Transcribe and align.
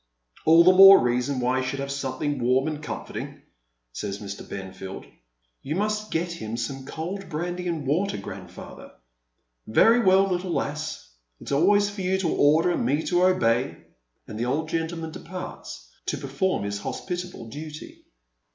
"All 0.47 0.63
the 0.63 0.73
more 0.73 0.99
reason 0.99 1.39
why 1.39 1.61
he 1.61 1.67
should 1.67 1.79
have 1.79 1.91
something 1.91 2.39
warm 2.41 2.67
and 2.67 2.81
comforting," 2.81 3.43
says 3.93 4.17
ilr. 4.17 4.49
Benfield." 4.49 5.05
You 5.61 5.75
must 5.75 6.09
get 6.09 6.31
him 6.31 6.57
some 6.57 6.87
cold 6.87 7.29
brandy 7.29 7.67
and 7.67 7.85
water, 7.85 8.17
grandfather.''" 8.17 8.93
Very 9.67 9.99
well, 9.99 10.23
little 10.27 10.53
lass, 10.53 11.07
it's 11.39 11.51
always 11.51 11.91
for 11.91 12.01
you 12.01 12.17
to 12.17 12.29
order 12.33 12.71
and 12.71 12.83
me 12.83 13.03
to 13.03 13.25
obey;" 13.25 13.77
and 14.27 14.39
the 14.39 14.45
old 14.45 14.69
gentleman 14.69 15.11
departs 15.11 15.87
to 16.07 16.17
perform 16.17 16.63
his 16.63 16.79
hospitable 16.79 17.49
duty. 17.49 18.03